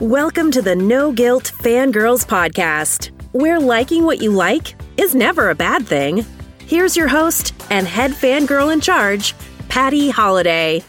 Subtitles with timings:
[0.00, 5.54] Welcome to the No Guilt Fangirls Podcast, where liking what you like is never a
[5.54, 6.26] bad thing.
[6.58, 9.36] Here's your host and head fangirl in charge,
[9.68, 10.82] Patty Holiday.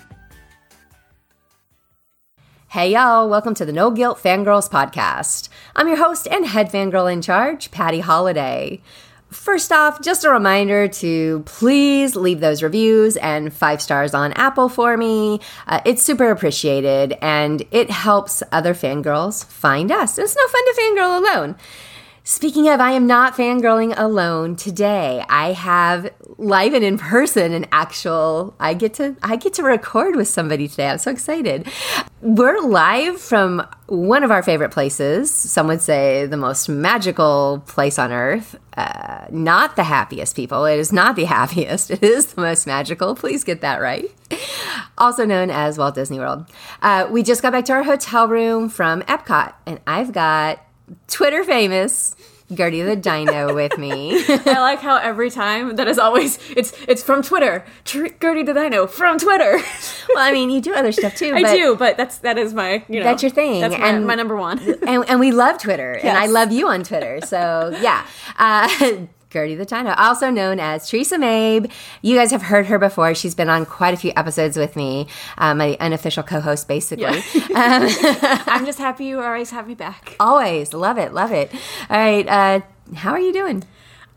[2.70, 5.50] Hey, y'all, welcome to the No Guilt Fangirls Podcast.
[5.76, 8.82] I'm your host and head fangirl in charge, Patty Holiday.
[9.32, 14.70] First off, just a reminder to please leave those reviews and five stars on Apple
[14.70, 15.40] for me.
[15.68, 20.18] Uh, it's super appreciated and it helps other fangirls find us.
[20.18, 21.56] It's no fun to fangirl alone.
[22.28, 25.24] Speaking of, I am not fangirling alone today.
[25.30, 30.16] I have live and in person an actual I get to I get to record
[30.16, 30.90] with somebody today.
[30.90, 31.68] I'm so excited.
[32.22, 35.32] We're live from one of our favorite places.
[35.32, 38.56] Some would say the most magical place on earth.
[38.76, 40.66] Uh, not the happiest people.
[40.66, 41.92] It is not the happiest.
[41.92, 43.14] It is the most magical.
[43.14, 44.10] Please get that right.
[44.98, 46.48] Also known as Walt Disney World.
[46.82, 50.66] Uh, we just got back to our hotel room from Epcot, and I've got
[51.08, 52.16] Twitter famous
[52.54, 54.24] Gertie the Dino with me.
[54.30, 57.66] I like how every time that is always it's it's from Twitter.
[57.86, 59.54] Tr- Gertie the Dino from Twitter.
[60.14, 61.34] well, I mean, you do other stuff too.
[61.34, 63.62] I do, but that's that is my you know that's your thing.
[63.62, 64.60] That's my, and, my number one.
[64.60, 66.06] and, and we love Twitter, yes.
[66.06, 67.20] and I love you on Twitter.
[67.26, 68.06] So yeah.
[68.38, 71.72] Uh, Gertie the Dino, also known as Theresa Mabe.
[72.02, 73.14] You guys have heard her before.
[73.16, 77.22] She's been on quite a few episodes with me, um, my unofficial co-host, basically.
[77.34, 77.44] Yeah.
[77.56, 80.16] um, I'm just happy you always have me back.
[80.20, 81.54] Always love it, love it.
[81.90, 82.62] All right, uh,
[82.96, 83.64] how are you doing?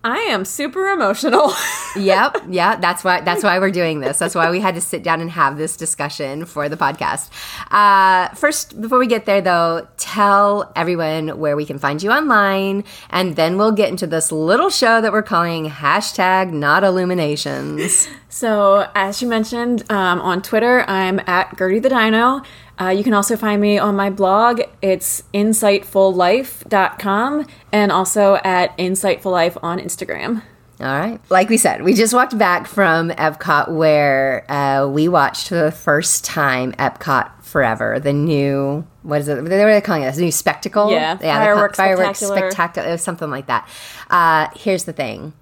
[0.04, 1.52] I am super emotional.
[1.96, 4.18] yep, yeah, that's why that's why we're doing this.
[4.18, 7.30] That's why we had to sit down and have this discussion for the podcast.
[7.72, 12.84] Uh, first, before we get there, though, tell everyone where we can find you online,
[13.10, 18.08] and then we'll get into this little show that we're calling hashtag Not Illuminations.
[18.29, 22.43] So, as you mentioned um, on Twitter, I'm at Gertie the Dino.
[22.81, 24.61] Uh, you can also find me on my blog.
[24.83, 30.43] It's insightfullife.com and also at Insightful Life on Instagram.
[30.81, 31.21] All right.
[31.28, 35.72] Like we said, we just walked back from Epcot where uh, we watched for the
[35.72, 39.43] first time Epcot Forever, the new, what is it?
[39.43, 40.91] They were calling it a new spectacle?
[40.91, 41.19] Yeah.
[41.21, 42.50] yeah fireworks, fireworks spectacular.
[42.50, 42.99] spectacular.
[42.99, 43.67] Something like that.
[44.11, 45.33] Uh, here's the thing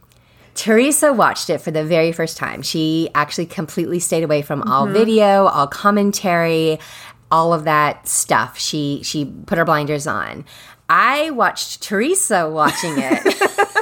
[0.56, 2.62] Theresa watched it for the very first time.
[2.62, 4.94] She actually completely stayed away from all mm-hmm.
[4.94, 6.78] video, all commentary,
[7.30, 8.58] all of that stuff.
[8.58, 10.44] She she put her blinders on.
[10.88, 13.22] I watched Theresa watching it.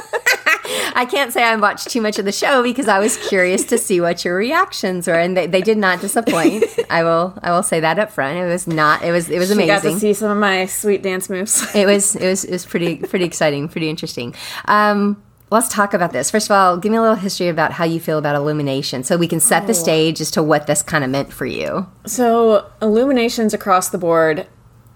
[0.97, 3.77] I can't say I watched too much of the show because I was curious to
[3.77, 6.63] see what your reactions were, and they, they did not disappoint.
[6.89, 8.37] I will I will say that up front.
[8.37, 9.03] It was not.
[9.03, 9.75] It was it was amazing.
[9.75, 11.73] She got to see some of my sweet dance moves.
[11.75, 14.33] it was it was it was pretty pretty exciting, pretty interesting.
[14.65, 15.21] Um,
[15.51, 16.31] let's talk about this.
[16.31, 19.17] First of all, give me a little history about how you feel about illumination so
[19.17, 19.67] we can set oh.
[19.67, 21.87] the stage as to what this kind of meant for you.
[22.05, 24.47] So, illuminations across the board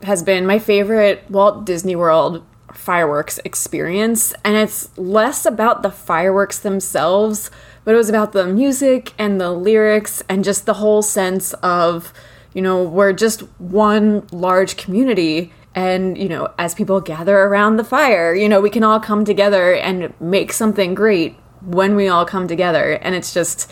[0.04, 2.44] has been my favorite Walt Disney World
[2.74, 4.34] fireworks experience.
[4.44, 7.52] And it's less about the fireworks themselves,
[7.84, 12.14] but it was about the music and the lyrics and just the whole sense of,
[12.54, 17.84] you know, we're just one large community and you know as people gather around the
[17.84, 22.25] fire you know we can all come together and make something great when we all
[22.25, 22.94] come together.
[22.94, 23.72] And it's just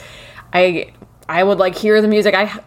[0.54, 0.92] i
[1.28, 2.34] i would like hear the music.
[2.36, 2.60] I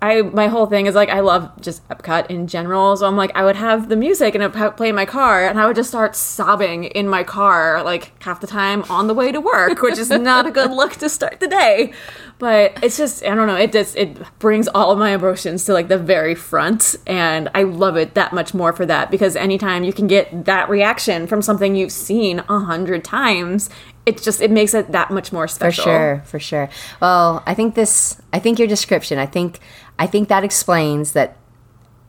[0.00, 3.32] I my whole thing is like I love just Epcot in general, so I'm like
[3.34, 5.88] I would have the music and it play in my car, and I would just
[5.88, 9.98] start sobbing in my car like half the time on the way to work, which
[9.98, 11.92] is not a good look to start the day.
[12.38, 15.72] But it's just I don't know, it just it brings all of my emotions to
[15.72, 19.82] like the very front, and I love it that much more for that because anytime
[19.82, 23.68] you can get that reaction from something you've seen a hundred times,
[24.08, 25.84] it just it makes it that much more special.
[25.84, 26.70] For sure, for sure.
[27.00, 29.60] Well, I think this I think your description, I think
[29.98, 31.36] I think that explains that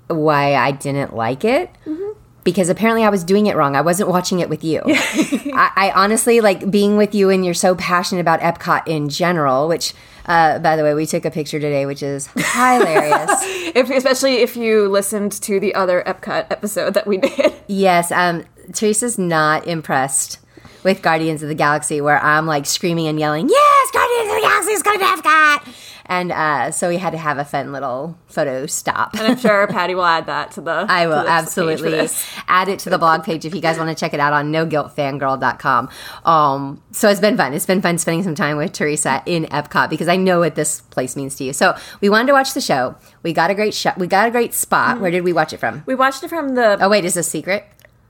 [0.07, 1.69] why I didn't like it.
[1.85, 2.13] Mm-hmm.
[2.45, 3.75] Because apparently I was doing it wrong.
[3.75, 4.81] I wasn't watching it with you.
[4.85, 9.67] I, I, honestly like being with you, and you're so passionate about Epcot in general.
[9.67, 9.93] Which,
[10.25, 13.29] uh, by the way, we took a picture today, which is hilarious.
[13.75, 17.53] if, especially if you listened to the other Epcot episode that we did.
[17.67, 20.39] Yes, um, Theresa's not impressed
[20.83, 24.41] with Guardians of the Galaxy, where I'm like screaming and yelling, "Yes, Guardians of the
[24.41, 25.75] Galaxy is going to Epcot!"
[26.09, 29.13] And uh, so we had to have a fun little photo stop.
[29.13, 30.71] And I'm sure Patty will add that to the.
[30.89, 32.09] I will absolutely
[32.47, 34.51] add it to the blog page if you guys want to check it out on
[34.51, 35.89] noguiltfangirl.com.
[36.25, 37.53] Um, so it's been fun.
[37.53, 40.81] It's been fun spending some time with Theresa in Epcot because I know what this
[40.81, 41.53] place means to you.
[41.53, 42.95] So we wanted to watch the show.
[43.21, 43.99] We got a great shot.
[43.99, 44.93] We got a great spot.
[44.93, 45.01] Mm-hmm.
[45.03, 45.83] Where did we watch it from?
[45.85, 46.83] We watched it from the.
[46.83, 47.67] Oh wait, is this secret?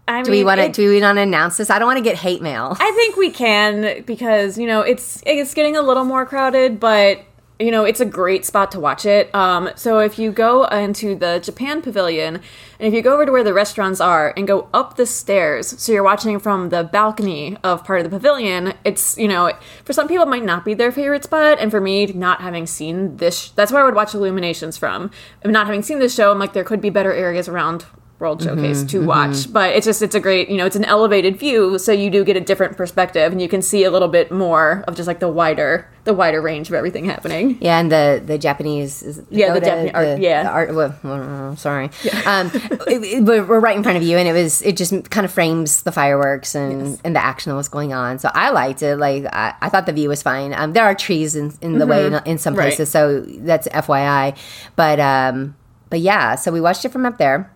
[0.09, 1.69] I do mean, we want to do we want to announce this?
[1.69, 2.75] I don't want to get hate mail.
[2.79, 7.25] I think we can because you know it's it's getting a little more crowded, but
[7.59, 9.33] you know, it's a great spot to watch it.
[9.35, 13.31] Um, so if you go into the Japan Pavilion, and if you go over to
[13.33, 17.57] where the restaurants are and go up the stairs, so you're watching from the balcony
[17.61, 19.51] of part of the pavilion, it's, you know,
[19.83, 22.65] for some people it might not be their favorite spot, and for me, not having
[22.65, 25.11] seen this, that's where I would watch Illuminations from.
[25.41, 27.85] And not having seen this show, I'm like, there could be better areas around
[28.19, 29.51] World Showcase to watch.
[29.51, 32.24] But it's just it's a great, you know, it's an elevated view, so you do
[32.24, 35.19] get a different perspective and you can see a little bit more of just like
[35.19, 37.57] the wider the wider range of everything happening.
[37.62, 40.44] Yeah, and the the Japanese, is Yeah, the Japanese art, yeah.
[40.44, 40.74] the art.
[40.75, 41.92] Well, well, sorry,
[42.25, 42.50] um,
[42.88, 45.31] it- it- we're right in front of you, and it was it just kind of
[45.31, 48.18] frames the fireworks and and the action that was going on.
[48.19, 48.98] So I liked it.
[48.98, 50.54] Like I, I thought the view was fine.
[50.54, 52.60] Um, there are trees in in the way in, in some Mm-hmm.
[52.60, 52.66] Right.
[52.75, 54.36] places, so that's FYI.
[54.75, 55.56] But um,
[55.92, 57.51] but yeah, so we watched it from up there,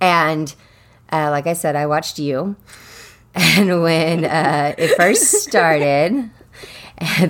[0.00, 0.54] and
[1.12, 2.56] uh, like I said, I watched you,
[3.34, 6.30] and when uh, it first started.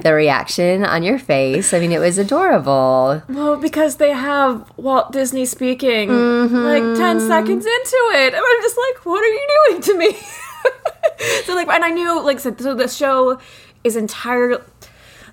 [0.03, 1.73] The reaction on your face.
[1.73, 3.23] I mean, it was adorable.
[3.29, 6.57] Well, because they have Walt Disney speaking Mm-hmm.
[6.57, 8.35] like 10 seconds into it.
[8.35, 10.13] And I'm just like, what are you doing to me?
[11.45, 13.39] so, like, and I knew, like, so, so the show
[13.85, 14.61] is entirely.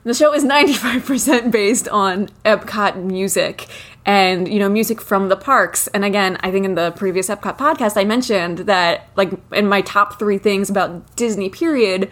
[0.03, 3.65] The show is 95% based on Epcot music
[4.07, 5.87] and, you know, music from the parks.
[5.87, 9.81] And again, I think in the previous Epcot podcast, I mentioned that, like, in my
[9.81, 12.09] top three things about Disney, period,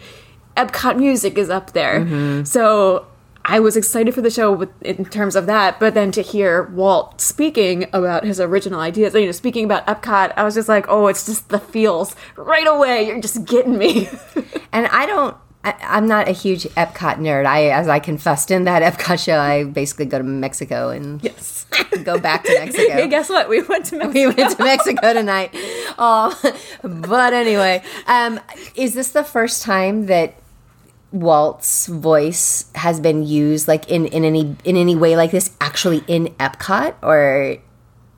[0.57, 2.01] Epcot music is up there.
[2.01, 2.43] Mm-hmm.
[2.43, 3.07] So
[3.45, 6.63] I was excited for the show with, in terms of that, but then to hear
[6.63, 10.87] Walt speaking about his original ideas, you know, speaking about Epcot, I was just like,
[10.89, 13.07] oh, it's just the feels right away.
[13.07, 14.09] You're just getting me.
[14.73, 15.37] And I don't.
[15.63, 17.45] I'm not a huge Epcot nerd.
[17.45, 21.54] I, as I confessed in that Epcot show, I basically go to Mexico and yes.
[22.03, 22.93] Go back to Mexico.
[22.93, 23.49] hey, guess what?
[23.49, 24.13] We went to Mexico.
[24.13, 25.51] we went to Mexico tonight.
[25.97, 26.37] Oh,
[26.83, 28.39] but anyway, um,
[28.75, 30.35] is this the first time that
[31.11, 36.03] Walt's voice has been used, like in, in any in any way like this, actually
[36.07, 37.57] in Epcot, or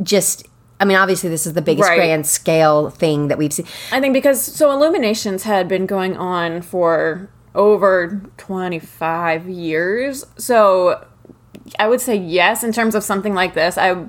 [0.01, 0.47] just?
[0.79, 1.97] I mean, obviously, this is the biggest Right.
[1.97, 3.65] grand scale thing that we've seen.
[3.91, 10.23] I think because so Illuminations had been going on for over 25 years.
[10.37, 11.03] So
[11.79, 13.77] I would say yes in terms of something like this.
[13.77, 14.05] I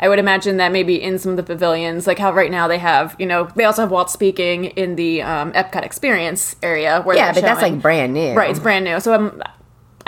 [0.00, 2.78] I would imagine that maybe in some of the pavilions, like how right now they
[2.78, 7.02] have, you know, they also have Walt speaking in the um, Epcot Experience area.
[7.02, 8.50] Where Yeah, but that's like brand new, right.
[8.50, 9.00] It's brand new.
[9.00, 9.42] So I'm.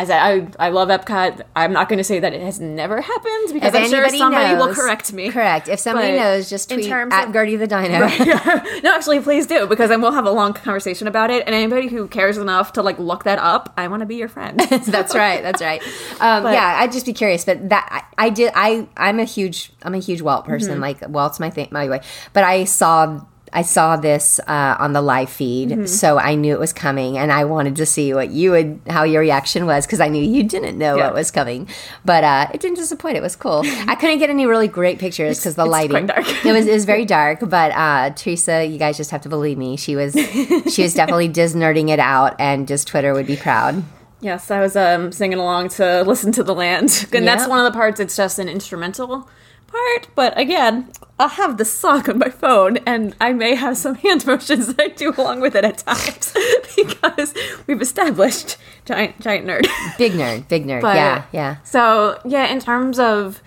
[0.01, 0.19] I said
[0.59, 1.43] I, I love Epcot.
[1.55, 4.75] I'm not going to say that it has never happened because I'm sure somebody will
[4.75, 5.31] correct me.
[5.31, 5.69] Correct.
[5.69, 8.07] If somebody But knows, just in tweet terms at of- Gertie the Dino.
[8.83, 11.45] no, actually, please do because then we'll have a long conversation about it.
[11.45, 14.29] And anybody who cares enough to like look that up, I want to be your
[14.29, 14.59] friend.
[14.87, 15.43] that's right.
[15.43, 15.83] That's right.
[16.19, 17.45] Um, But- yeah, I'd just be curious.
[17.45, 17.87] But that
[18.17, 18.53] I, I did.
[18.57, 20.73] I I'm a huge I'm a huge Walt person.
[20.73, 20.81] Mm-hmm.
[20.81, 22.01] Like Walt's my thing, my way.
[22.33, 23.21] But I saw.
[23.53, 25.87] I saw this uh, on the live feed, Mm-hmm.
[25.87, 29.03] so I knew it was coming, and I wanted to see what you would, how
[29.05, 31.07] your reaction was, because I knew you didn't know Yeah.
[31.07, 31.69] what was coming.
[32.05, 33.17] But uh, it didn't disappoint.
[33.17, 33.63] It was cool.
[33.65, 36.09] I couldn't get any really great pictures because the lighting.
[36.09, 37.41] it was it was very dark.
[37.41, 39.77] But uh, Theresa, you guys just have to believe me.
[39.77, 40.13] She was
[40.73, 43.83] she was definitely just nerding it out, and just Twitter would be proud.
[44.21, 47.73] yes, I was um, singing along to listen to the land, and that's one of
[47.73, 47.99] the parts.
[48.01, 49.29] It's just an instrumental
[49.71, 53.95] part, but again, I'll have the song on my phone, and I may have some
[53.95, 56.35] hand motions that I do along with it at times
[56.77, 57.35] because
[57.67, 59.67] we've established giant giant nerd.
[59.99, 60.81] Big nerd, big nerd.
[60.83, 61.57] But- yeah, yeah.
[61.63, 63.43] So yeah, in terms of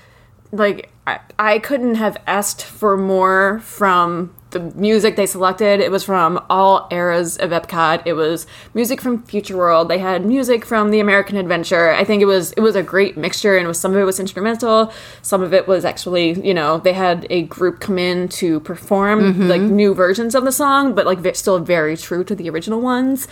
[0.51, 5.79] like, I, I couldn't have asked for more from the music they selected.
[5.81, 8.03] It was from all eras of Epcot.
[8.05, 9.89] It was music from Future World.
[9.89, 11.91] They had music from the American Adventure.
[11.91, 14.05] I think it was it was a great mixture, and it was some of it
[14.05, 18.29] was instrumental, some of it was actually you know they had a group come in
[18.29, 22.33] to perform like new versions of the song, but like ve- still very true to
[22.35, 23.27] the original ones.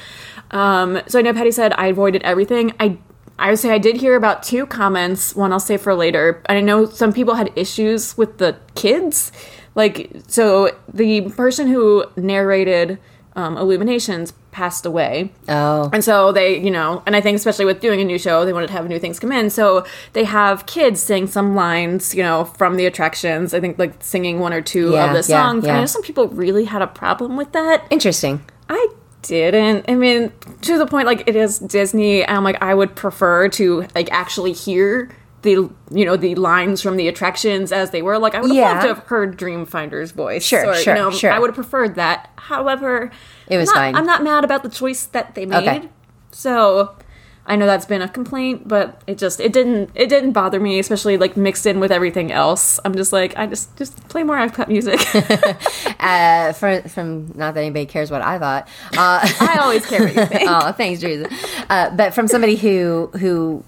[0.52, 2.74] Um, so I know Patty said I avoided everything.
[2.80, 2.98] I
[3.40, 5.36] I would say I did hear about two comments.
[5.36, 6.44] One I'll say for later.
[6.48, 9.32] I know some people had issues with the kids.
[9.76, 13.00] Like, so the person who narrated
[13.36, 15.32] um, Illuminations passed away.
[15.48, 18.44] Oh, And so they, you know, and I think especially with doing a new show,
[18.44, 19.50] they wanted to have new things come in.
[19.50, 23.54] So they have kids sing some lines, you know, from the attractions.
[23.54, 25.66] I think like singing one or two Yeah, of the yeah, songs.
[25.66, 25.78] yeah.
[25.78, 27.86] I know some people really had a problem with that.
[27.90, 28.44] interesting.
[28.68, 28.86] I
[29.22, 29.86] didn't.
[29.88, 32.24] I mean, to the point like it is Disney.
[32.26, 35.10] And I'm like, I would prefer to like actually hear
[35.42, 38.18] the you know the lines from the attractions as they were.
[38.20, 38.70] Like I would have Yeah.
[38.74, 40.44] loved to have heard Dreamfinder's voice.
[40.46, 41.32] Sure, or, sure, you know, sure.
[41.32, 42.30] I would have preferred that.
[42.36, 43.12] However,
[43.48, 43.96] It was I'm not, fine.
[43.96, 45.68] I'm not mad about the choice that they made.
[45.68, 45.90] Okay.
[46.32, 46.96] So.
[47.44, 50.78] I know that's been a complaint, but it just it didn't it didn't bother me,
[50.78, 52.80] especially like mixed in with everything else.
[52.86, 55.00] I'm just like I just just play more Epcot music.
[56.00, 58.68] Uh, for, from not that anybody cares what I thought.
[58.98, 60.50] Uh, I always care what you think.
[60.50, 61.30] oh, thanks, Theresa.
[61.70, 63.64] Uh, but from somebody who who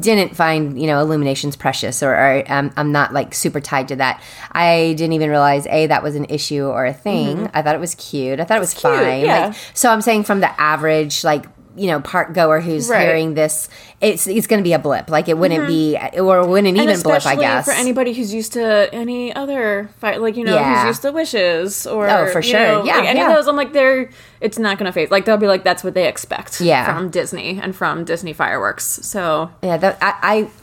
[0.00, 3.96] didn't find you know illuminations precious or, or um, i'm not like super tied to
[3.96, 7.56] that i didn't even realize a that was an issue or a thing mm-hmm.
[7.56, 9.46] i thought it was cute i thought it was cute, fine yeah.
[9.48, 11.44] like so i'm saying from the average like
[11.76, 13.02] you know park goer who's Right.
[13.02, 13.68] hearing this
[14.00, 15.68] it's it's going to be a blip like it wouldn't mm-hmm.
[15.68, 19.34] be uh, or wouldn't And even blip i guess for anybody who's used to any
[19.34, 20.80] other fight, like you know, Yeah.
[20.80, 22.60] who's used to wishes or Oh, for you sure.
[22.60, 23.30] know, Yeah, like any yeah.
[23.30, 23.46] of those.
[23.48, 24.10] I'm like, they're
[24.46, 25.10] it's not gonna fade.
[25.10, 26.60] Like they'll be like, that's what they expect.
[26.60, 26.86] Yeah.
[26.86, 28.84] from Disney and from Disney fireworks.
[29.02, 30.14] So Yeah, that, I,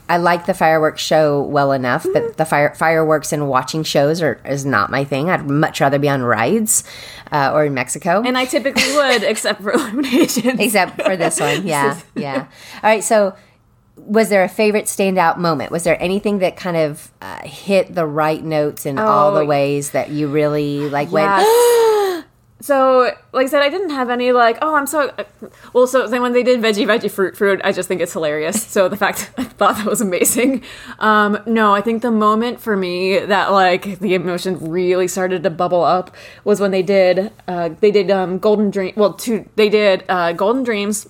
[0.10, 2.14] I I like the fireworks show well enough, Mm-hmm.
[2.14, 5.30] but the fire fireworks and watching shows are is not my thing.
[5.30, 6.84] I'd much rather be on rides
[7.32, 8.22] uh, or in Mexico.
[8.26, 10.60] and I typically would, except for illuminations.
[10.60, 11.68] except for this one.
[11.74, 12.48] Yeah, yeah.
[12.84, 13.04] All right.
[13.04, 13.36] So,
[13.96, 15.72] was there a favorite standout moment?
[15.72, 19.46] Was there anything that kind of uh, hit the right notes in all the Oh,
[19.46, 21.30] ways that you really like went?
[22.64, 25.12] So, like I said, I didn't have any like, oh, I'm so
[25.74, 25.86] well.
[25.86, 28.66] So then when they did veggie, veggie, fruit, fruit, I just think it's hilarious.
[28.66, 30.64] So the fact I thought that was amazing.
[31.00, 35.50] Um, no, I think the moment for me that like the emotion really started to
[35.50, 36.16] bubble up
[36.46, 38.94] was when they did uh, they did um, Golden Dream.
[38.96, 41.10] Well, two they did uh, Golden Dreams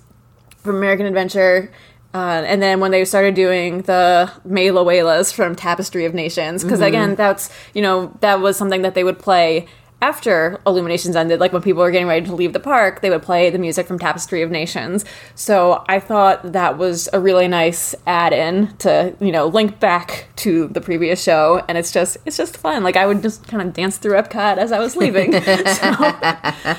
[0.58, 1.70] from American Adventure.
[2.12, 6.80] Uh, and then when they started doing the Mela Welas from Tapestry of Nations, because
[6.80, 9.66] again, that's, you know, that was something that they would play
[10.04, 11.40] after Illuminations ended.
[11.40, 13.86] Like when people were getting ready to leave the park, they would play the music
[13.86, 15.02] from Tapestry of Nations.
[15.34, 20.28] So I thought that was a really nice add in to, you know, link back
[20.36, 21.64] to the previous show.
[21.68, 22.82] And it's just, it's just fun.
[22.82, 25.32] Like I would just kind of dance through Epcot as I was leaving.
[25.40, 25.88] so,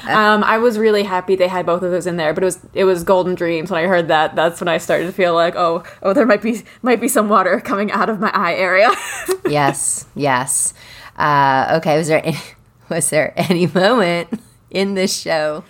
[0.07, 2.59] um, I was really happy they had both of those in there, but it was
[2.75, 3.71] it was Golden Dreams.
[3.71, 6.43] When I heard that, that's when I started to feel like, oh, oh, there might
[6.43, 8.91] be might be some water coming out of my eye area.
[9.49, 10.75] yes, yes.
[11.17, 11.97] Uh, okay.
[11.97, 12.37] Was there any,
[12.89, 15.63] was there any moment in this show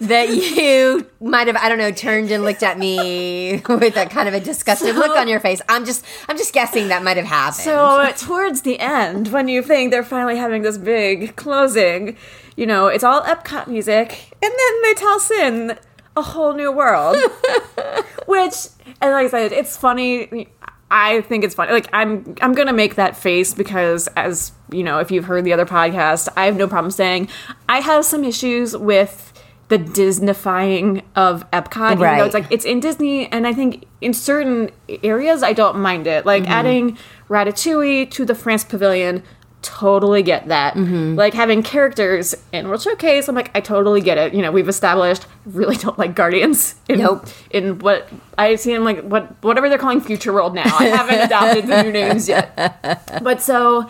[0.00, 4.26] that you might have I don't know turned and looked at me with a kind
[4.28, 5.60] of a disgusted look on your face?
[5.68, 7.64] I'm just I'm just guessing that might have happened.
[7.64, 12.16] so uh, towards the end, when you think they're finally having this big closing,
[12.56, 15.78] you know, it's all Epcot music, and then they tell sin
[16.16, 17.16] a whole new world,
[18.26, 18.54] which,
[19.00, 20.48] and like I said, it's funny.
[20.90, 21.72] I think it's funny.
[21.72, 25.52] Like I'm, I'm gonna make that face because, as you know, if you've heard the
[25.52, 27.28] other podcast, I have no problem saying
[27.68, 29.32] I have some issues with
[29.68, 31.92] the Disneyfying of Epcot.
[31.92, 32.24] Even though Right.
[32.24, 34.70] it's like it's in Disney, and I think in certain
[35.04, 36.26] areas I don't mind it.
[36.26, 36.52] Like mm-hmm.
[36.52, 39.22] adding Ratatouille to the France Pavilion,
[39.62, 40.74] totally get that.
[40.74, 41.16] Mm-hmm.
[41.16, 44.34] Like having characters in World Showcase, I'm like I totally get it.
[44.34, 46.74] You know, we've established really don't like Guardians.
[46.88, 47.26] In, Nope.
[47.50, 50.76] In what I see, I'm like what whatever they're calling Future World now.
[50.78, 53.20] I haven't adopted the new names yet.
[53.22, 53.88] But so.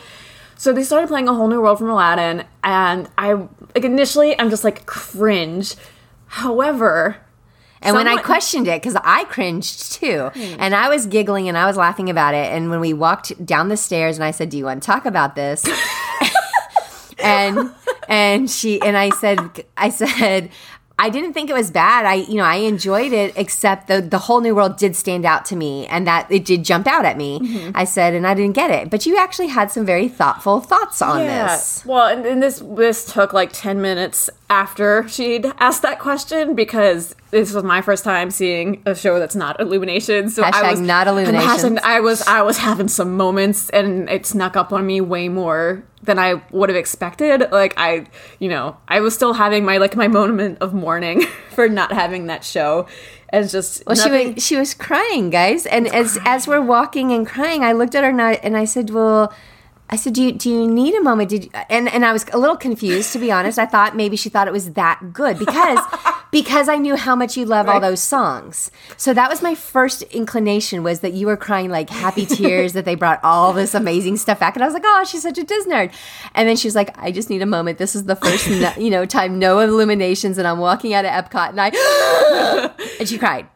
[0.57, 4.51] So they started playing a whole new world from Aladdin, and I like initially I'm
[4.51, 5.75] just like cringe.
[6.27, 7.17] However,
[7.83, 10.57] And when I questioned it, because I cringed too, hmm.
[10.59, 12.53] and I was giggling and I was laughing about it.
[12.53, 15.07] And when we walked down the stairs, and I said, "Do you want to talk
[15.07, 15.67] about this?"
[17.19, 17.73] and
[18.09, 20.51] and she and I said, I said.
[21.01, 22.05] I didn't think it was bad.
[22.05, 25.47] I, you know, I enjoyed it, except the the whole new world did stand out
[25.47, 27.41] to me, and that it did jump out at me.
[27.41, 27.71] Mm-hmm.
[27.75, 28.91] I said, and I didn't get it.
[28.91, 31.83] But you actually had some very thoughtful thoughts on this.
[31.87, 37.15] Well, and, and this this took like ten minutes after she'd asked that question because
[37.31, 40.29] this was my first time seeing a show that's not Illumination.
[40.29, 44.55] So I was not hashtag- I was I was having some moments, and it snuck
[44.55, 47.51] up on me way more than I would have expected.
[47.53, 48.07] Like I,
[48.39, 52.27] you know, I was still having my like my moment of mourning for not having
[52.27, 52.87] that show.
[53.33, 57.13] And just Well, nothing- she was she was crying, guys, and as as we're walking
[57.13, 59.33] and crying, I looked at her and I, and I said, "Well."
[59.91, 62.13] I said, "Do you do you need a moment?" Did you, uh, and and I
[62.13, 63.59] was a little confused to be honest.
[63.59, 65.81] I thought maybe she thought it was that good because
[66.31, 68.71] because I knew how much you love all those songs.
[68.97, 72.85] So that was my first inclination was that you were crying like happy tears that
[72.85, 75.45] they brought all this amazing stuff back, and I was like, "Oh, she's such a
[75.45, 75.93] Disney nerd."
[76.35, 77.79] And then she was like, "I just need a moment.
[77.79, 81.11] This is the first no, you know time no illuminations, and I'm walking out of
[81.11, 82.71] Epcot, and I
[83.01, 83.49] and she cried."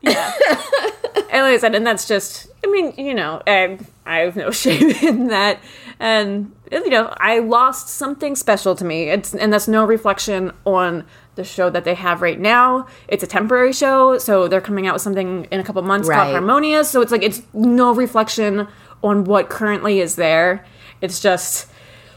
[1.34, 4.50] And like I said, and that's just, I mean, you know, I, I have no
[4.62, 5.60] shame in that.
[5.98, 9.10] And, you know, I lost something special to me.
[9.10, 12.86] It's, and that's no reflection on the show that they have right now.
[13.08, 16.16] It's a temporary show, so they're coming out with something in a couple months Right.
[16.16, 16.88] called Harmonious.
[16.88, 18.68] So it's like, it's no reflection
[19.02, 20.64] on what currently is there.
[21.00, 21.68] It's just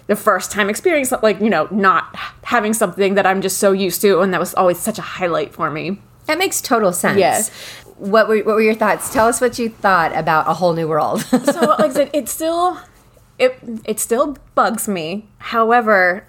[0.06, 4.00] the first time experience, like, you know, not having something that I'm just so used
[4.02, 6.00] to, and that was always such a highlight for me.
[6.28, 7.18] That makes total sense.
[7.20, 7.52] Yes.
[7.98, 9.12] What were what were your thoughts?
[9.12, 11.22] Tell us what you thought about a whole new world.
[11.22, 12.80] so like I said, it still
[13.40, 15.28] it it still bugs me.
[15.40, 16.28] However,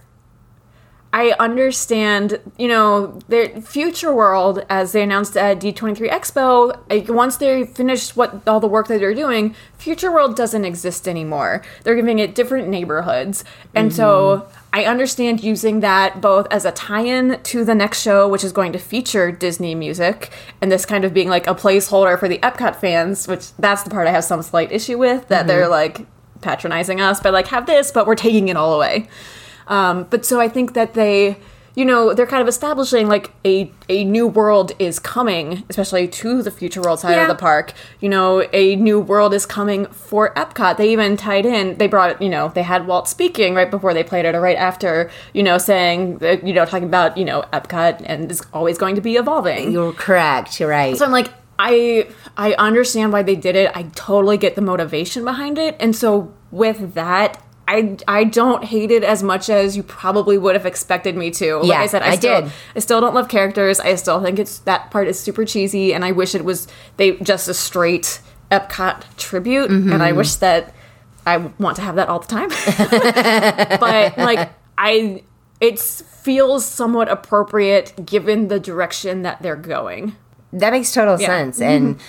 [1.10, 7.38] I understand, you know, their future world as they announced at D23 Expo, like, once
[7.38, 11.62] they finished what all the work that they're doing, future world doesn't exist anymore.
[11.82, 13.42] They're giving it different neighborhoods.
[13.74, 14.58] And so mm-hmm.
[14.74, 18.72] I understand using that both as a tie-in to the next show which is going
[18.72, 22.76] to feature Disney music and this kind of being like a placeholder for the Epcot
[22.76, 25.48] fans, which that's the part I have some slight issue with that mm-hmm.
[25.48, 26.06] they're like
[26.42, 29.08] patronizing us by like have this but we're taking it all away.
[29.68, 31.36] Um, but so I think that they,
[31.74, 36.42] you know, they're kind of establishing like a a new world is coming, especially to
[36.42, 37.22] the future world side Yeah.
[37.22, 37.72] of the park.
[38.00, 40.76] You know, a new world is coming for Epcot.
[40.76, 41.78] They even tied in.
[41.78, 44.56] They brought, you know, they had Walt speaking right before they played it, or right
[44.56, 48.96] after, you know, saying, you know, talking about, you know, Epcot and it's always going
[48.96, 49.70] to be evolving.
[49.70, 50.58] You're correct.
[50.58, 50.96] You're right.
[50.96, 51.28] So I'm like,
[51.60, 53.70] I I understand why they did it.
[53.74, 55.76] I totally get the motivation behind it.
[55.78, 60.54] And so with that, I I don't hate it as much as you probably would
[60.56, 61.58] have expected me to.
[61.58, 62.52] Like Yeah, I said, I, I still did.
[62.74, 63.78] I still don't love characters.
[63.78, 67.12] I still think it's that part is super cheesy and I wish it was they
[67.18, 68.20] just a straight
[68.50, 70.00] Epcot tribute and Mm-hmm.
[70.00, 70.74] I wish that
[71.26, 72.48] I want to have that all the time.
[73.80, 75.22] but like I
[75.60, 80.16] it feels somewhat appropriate given the direction that they're going.
[80.52, 81.26] That makes total Yeah.
[81.26, 81.60] sense.
[81.60, 82.00] And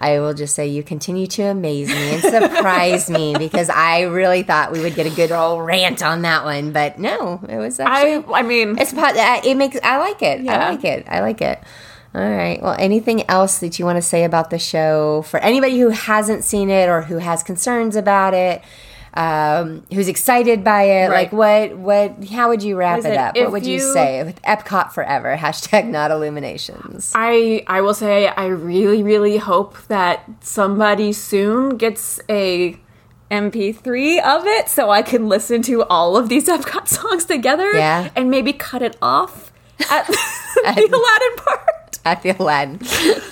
[0.00, 4.42] I will just say you continue to amaze me and surprise me because I really
[4.42, 7.80] thought we would get a good old rant on that one, but no, it was
[7.80, 8.34] actually.
[8.34, 10.42] I I mean it's uh, it makes I like it.
[10.42, 10.66] Yeah.
[10.66, 11.06] I like it.
[11.08, 11.62] I like it.
[12.14, 12.60] All right.
[12.62, 16.42] Well, anything else that you want to say about the show for anybody who hasn't
[16.42, 18.62] seen it or who has concerns about it?
[19.18, 21.08] Um, who's excited by it?
[21.08, 21.30] Right.
[21.30, 23.36] Like, what, what, how would you wrap it it- up?
[23.36, 25.36] if What would you, you- say with Epcot forever?
[25.40, 27.12] Hashtag not illuminations.
[27.16, 32.78] I I will say I really really hope that somebody soon gets a
[33.30, 38.10] MP3 of it so I can listen to all of these Epcot songs together Yeah.
[38.16, 39.52] and maybe cut it off
[39.90, 40.16] at the
[40.66, 41.98] Aladdin part.
[42.04, 42.78] At the Aladdin.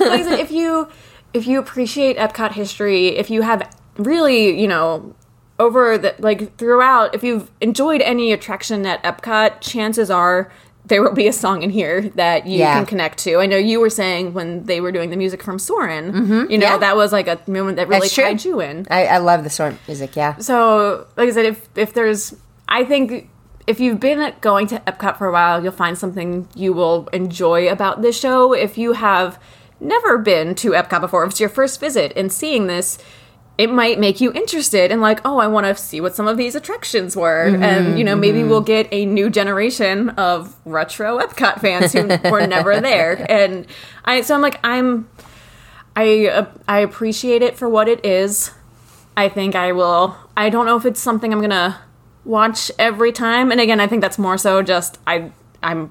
[0.00, 0.88] like I said, if you
[1.32, 3.62] if you appreciate Epcot history, if you have
[3.98, 5.14] really, you know,
[5.58, 10.50] over the like throughout, if you've enjoyed any attraction at Epcot, chances are
[10.86, 12.74] there will be a song in here that you Yeah.
[12.74, 13.38] can connect to.
[13.38, 16.50] I know you were saying when they were doing the music from Soarin', mm-hmm.
[16.50, 16.78] you know, yeah.
[16.78, 18.86] that was like a moment that really tied you in.
[18.88, 20.14] I, I love the storm music.
[20.14, 20.36] Yeah.
[20.36, 22.36] So, like I said, if if there's,
[22.68, 23.28] I think
[23.66, 27.68] if you've been going to Epcot for a while, you'll find something you will enjoy
[27.68, 28.52] about this show.
[28.52, 29.40] If you have
[29.80, 32.96] never been to Epcot before, if it's your first visit and seeing this,
[33.58, 36.36] it might make you interested in like, oh, I want to see what some of
[36.36, 41.60] these attractions were, and you know, maybe we'll get a new generation of retro Epcot
[41.60, 43.24] fans who were never there.
[43.30, 43.66] And
[44.04, 45.08] I, so I'm like, I'm.
[45.98, 48.50] I uh, I appreciate it for what it is.
[49.16, 50.14] I think I will.
[50.36, 51.80] I don't know if it's something I'm gonna
[52.26, 53.50] watch every time.
[53.50, 55.90] And again, I think that's more so just I I'm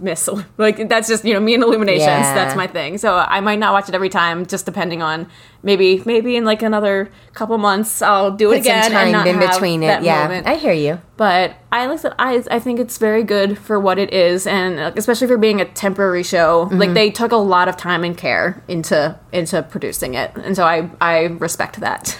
[0.00, 0.28] miss
[0.58, 2.06] like that's just you know me and Illuminations.
[2.06, 2.34] Yeah.
[2.34, 2.98] That's my thing.
[2.98, 5.28] So I might not watch it every time, just depending on
[5.62, 9.38] maybe maybe in like another couple months I'll do it Put again and not in
[9.38, 10.02] have between it.
[10.02, 10.22] Yeah.
[10.22, 10.46] moment.
[10.46, 11.00] I hear you.
[11.16, 12.14] But I like that.
[12.18, 15.64] I I think it's very good for what it is, and especially for being a
[15.64, 16.66] temporary show.
[16.66, 16.78] Mm-hmm.
[16.78, 20.64] Like they took a lot of time and care into into producing it, and so
[20.64, 22.18] I I respect that.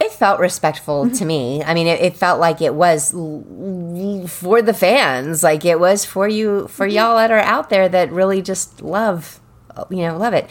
[0.00, 1.14] It felt respectful Mm-hmm.
[1.14, 1.62] to me.
[1.62, 6.04] I mean, it, it felt like it was l- for the fans, like it was
[6.04, 6.96] for you, for Mm-hmm.
[6.96, 9.40] y'all that are out there that really just love,
[9.90, 10.48] you know, love it.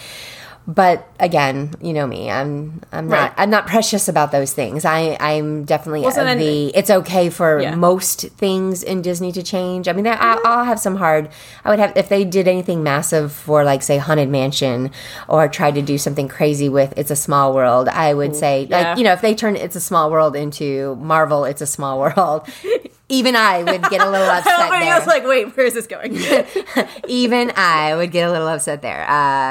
[0.66, 2.32] But again, you know me.
[2.32, 4.86] I'm I'm not I'm not precious about those things.
[4.86, 6.68] I I'm definitely so then- the.
[6.74, 7.76] It's okay for Yeah.
[7.76, 9.90] most things in Disney to change.
[9.90, 11.28] I mean, I, I'll have some hard.
[11.66, 14.92] I would have if they did anything massive for like say Haunted Mansion
[15.28, 17.90] or tried to do something crazy with It's a Small World.
[17.90, 18.90] I would say yeah.
[18.92, 22.00] like you know if they turn It's a Small World into Marvel It's a Small
[22.04, 22.48] World.
[23.10, 24.94] Even I would get a little upset Everybody there.
[24.96, 26.16] else like, wait, where is this going?
[27.08, 29.04] even I would get a little upset there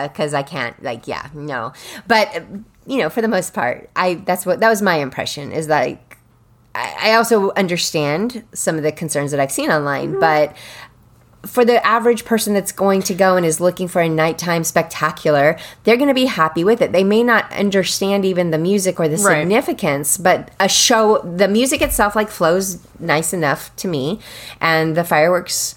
[0.08, 1.72] because I can't like yeah no.
[2.06, 2.40] But uh,
[2.86, 6.18] you know for the most part I that's what that was my impression is like
[6.74, 10.56] I, I also understand some of the concerns that I've seen online but
[11.44, 15.58] for the average person that's going to go and is looking for a nighttime spectacular,
[15.84, 16.92] they're going to be happy with it.
[16.92, 19.40] They may not understand even the music or the Right.
[19.40, 24.20] significance, but a show, the music itself like flows nice enough to me,
[24.60, 25.74] and the fireworks.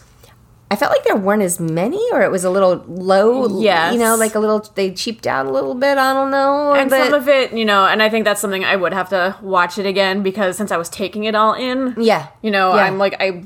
[0.71, 3.61] I felt like there weren't as many, or it was a little low.
[3.61, 3.93] Yes.
[3.93, 4.59] you know, like a little.
[4.73, 5.97] They cheaped out a little bit.
[5.99, 6.73] I don't know.
[6.73, 9.09] and but- some of it, you know, and I think that's something I would have
[9.09, 12.75] to watch it again because since I was taking it all in, yeah, you know,
[12.75, 12.83] Yeah.
[12.83, 13.43] I'm like I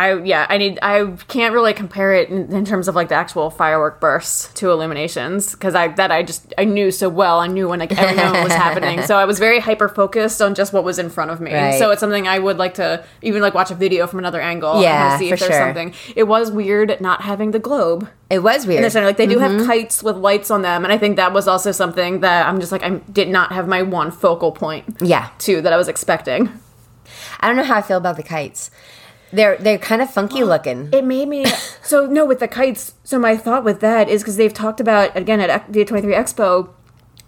[0.00, 3.14] I yeah, I need I can't really compare it in, in terms of like the
[3.14, 7.38] actual firework bursts to illuminations because I that I just I knew so well.
[7.40, 10.72] I knew when like everything was happening, so I was very hyper focused on just
[10.72, 11.52] what was in front of me.
[11.52, 11.78] Right.
[11.78, 14.72] So it's something I would like to even like watch a video from another angle.
[14.74, 15.66] and Yeah, kinda see if for there's sure.
[15.66, 15.94] something.
[16.16, 18.78] It was weird not having the globe It was weird.
[18.78, 19.06] in the center.
[19.06, 19.58] Like they do Mm-hmm.
[19.58, 22.58] have kites with lights on them, and I think that was also something that I'm
[22.60, 24.84] just like I did not have my one focal point.
[25.00, 25.28] Yeah.
[25.38, 26.48] too that I was expecting.
[27.40, 28.70] I don't know how I feel about the kites.
[29.32, 30.88] They're they're kind of funky looking.
[30.92, 31.46] It made me
[31.82, 32.94] so no with the kites.
[33.04, 36.70] So my thought with that is because they've talked about again at D23 Expo,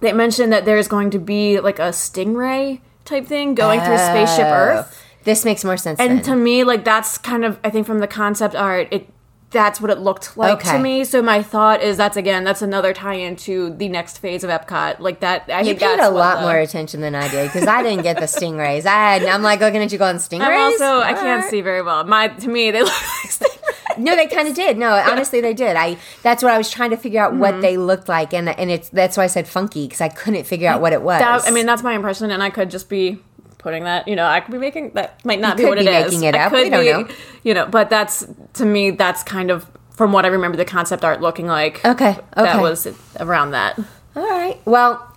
[0.01, 4.47] they mentioned that there's going to be like a stingray type thing going through spaceship
[4.47, 4.53] oh.
[4.53, 6.01] Earth, This makes more sense.
[6.01, 6.23] and then.
[6.25, 9.09] to me like that's kind of I think from the concept art it.
[9.53, 10.73] That's what it looked like Okay.
[10.73, 11.05] to me.
[11.05, 14.99] So my thought is that's again that's another tie-in to the next phase of Epcot.
[15.01, 17.69] Like that, I you think paid a lot the- more attention than I did because
[17.69, 18.87] I didn't get the stingrays.
[18.87, 20.41] I had, I'm like looking at you going stingrays.
[20.43, 22.05] I'm also I can't see very well.
[22.05, 23.59] My to me they look like stingrays.
[23.99, 24.79] No, they kind of did.
[24.79, 25.77] No, honestly, they did.
[25.77, 27.41] I that's what I was trying to figure out Mm-hmm.
[27.41, 30.45] what they looked like, and and it's that's why I said funky because I couldn't
[30.45, 31.21] figure out what it was.
[31.21, 33.19] That, I mean, that's my impression, and I could just be
[33.63, 34.07] putting that.
[34.09, 35.97] You know, I could be making that might not You be what could it be
[35.97, 36.05] is.
[36.13, 36.51] making it I up.
[36.53, 37.17] could We don't be, know.
[37.45, 38.91] You know, but that's to me.
[38.91, 41.85] That's kind of from what I remember the concept art looking like.
[41.85, 42.19] Okay, okay.
[42.37, 42.87] that was
[43.21, 43.79] around that.
[44.17, 44.61] All right.
[44.65, 45.12] Well,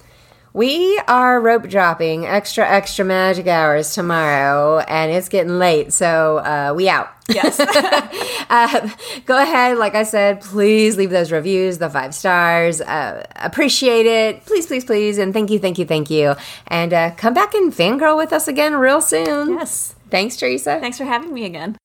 [0.56, 6.74] we are rope dropping extra extra magic hours tomorrow, and it's getting late, so uh,
[6.76, 7.10] we out.
[7.30, 7.60] Yes.
[8.48, 8.90] Uh,
[9.26, 12.80] go ahead, like I said, please leave those reviews, the five stars.
[12.80, 14.46] Uh, appreciate it.
[14.46, 15.18] Please, please, please.
[15.18, 16.36] And thank you, thank you, thank you.
[16.68, 19.56] And uh, come back and fangirl with us again real soon.
[19.56, 19.96] yes.
[20.12, 20.78] Thanks, Theresa.
[20.80, 21.76] Thanks for having me again.